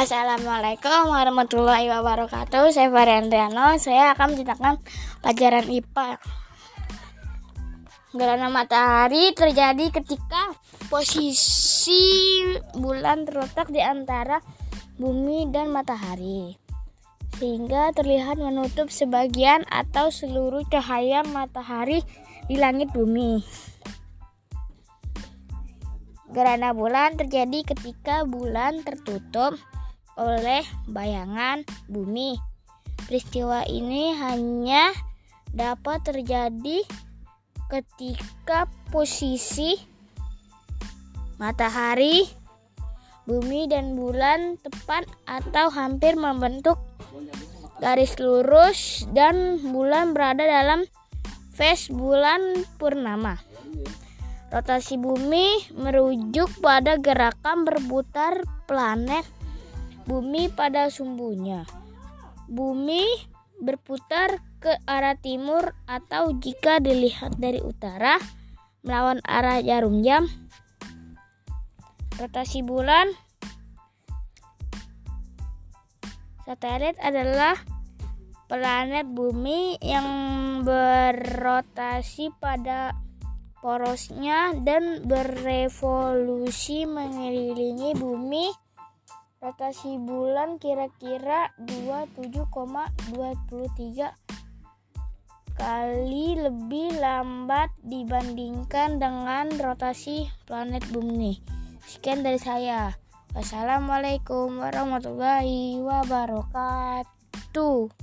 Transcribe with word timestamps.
Assalamualaikum 0.00 1.12
warahmatullahi 1.12 1.92
wabarakatuh. 1.92 2.72
Saya 2.72 2.88
Fahri 2.88 3.20
Andriano. 3.20 3.76
Saya 3.76 4.16
akan 4.16 4.32
menceritakan 4.32 4.80
pelajaran 5.20 5.68
IPA. 5.68 6.16
Gerhana 8.16 8.48
matahari 8.48 9.36
terjadi 9.36 9.92
ketika 9.92 10.56
posisi 10.88 12.00
bulan 12.80 13.28
terletak 13.28 13.68
di 13.68 13.84
antara 13.84 14.40
bumi 14.96 15.52
dan 15.52 15.68
matahari. 15.68 16.56
Sehingga 17.36 17.92
terlihat 17.92 18.40
menutup 18.40 18.88
sebagian 18.88 19.68
atau 19.68 20.08
seluruh 20.08 20.64
cahaya 20.72 21.20
matahari 21.28 22.00
di 22.48 22.56
langit 22.56 22.88
bumi. 22.96 23.44
Gerhana 26.32 26.72
bulan 26.72 27.20
terjadi 27.20 27.68
ketika 27.68 28.24
bulan 28.24 28.80
tertutup 28.80 29.60
oleh 30.20 30.60
bayangan 30.84 31.64
bumi. 31.88 32.36
Peristiwa 33.08 33.64
ini 33.64 34.12
hanya 34.20 34.92
dapat 35.50 36.04
terjadi 36.04 36.84
ketika 37.72 38.68
posisi 38.92 39.80
matahari, 41.40 42.28
bumi, 43.24 43.64
dan 43.64 43.96
bulan 43.96 44.60
tepat 44.60 45.08
atau 45.24 45.72
hampir 45.72 46.14
membentuk 46.14 46.76
garis 47.80 48.20
lurus 48.20 49.08
dan 49.16 49.56
bulan 49.72 50.12
berada 50.12 50.44
dalam 50.44 50.84
fase 51.56 51.88
bulan 51.88 52.68
purnama. 52.76 53.40
Rotasi 54.52 54.98
bumi 54.98 55.72
merujuk 55.78 56.50
pada 56.60 56.98
gerakan 56.98 57.64
berputar 57.64 58.42
planet 58.66 59.39
bumi 60.04 60.52
pada 60.52 60.88
sumbunya. 60.92 61.64
Bumi 62.50 63.04
berputar 63.60 64.40
ke 64.60 64.76
arah 64.88 65.16
timur 65.16 65.76
atau 65.84 66.32
jika 66.36 66.80
dilihat 66.80 67.36
dari 67.36 67.60
utara 67.60 68.16
melawan 68.84 69.20
arah 69.24 69.60
jarum 69.60 70.00
jam. 70.00 70.28
Rotasi 72.20 72.60
bulan 72.60 73.08
satelit 76.44 76.98
adalah 77.00 77.56
planet 78.50 79.06
bumi 79.06 79.78
yang 79.78 80.08
berrotasi 80.66 82.34
pada 82.42 82.92
porosnya 83.62 84.56
dan 84.66 85.06
berevolusi 85.06 86.88
mengelilingi 86.88 87.94
bumi 87.94 88.50
rotasi 89.40 89.96
bulan 89.96 90.60
kira-kira 90.60 91.48
27,23 91.64 94.12
kali 95.56 96.36
lebih 96.36 97.00
lambat 97.00 97.72
dibandingkan 97.80 99.00
dengan 99.00 99.48
rotasi 99.56 100.28
planet 100.44 100.84
bumi. 100.92 101.40
Sekian 101.88 102.20
dari 102.20 102.36
saya. 102.36 102.92
Wassalamualaikum 103.32 104.60
warahmatullahi 104.60 105.80
wabarakatuh. 105.88 107.99